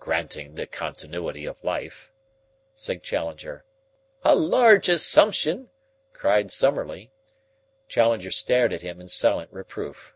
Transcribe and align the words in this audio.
"Granting 0.00 0.56
the 0.56 0.66
continuity 0.66 1.44
of 1.44 1.62
life," 1.62 2.10
said 2.74 3.04
Challenger. 3.04 3.64
"A 4.24 4.34
large 4.34 4.88
assumption!" 4.88 5.70
cried 6.12 6.50
Summerlee. 6.50 7.12
Challenger 7.86 8.32
stared 8.32 8.72
at 8.72 8.82
him 8.82 9.00
in 9.00 9.06
silent 9.06 9.52
reproof. 9.52 10.12